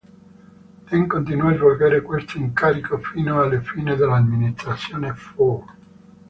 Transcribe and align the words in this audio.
Dent 0.89 1.05
continuò 1.07 1.49
a 1.49 1.55
svolgere 1.55 2.01
questo 2.01 2.39
incarico 2.39 2.97
fino 2.97 3.39
alla 3.39 3.61
fine 3.61 3.95
dell'amministrazione 3.95 5.13
Ford. 5.13 5.75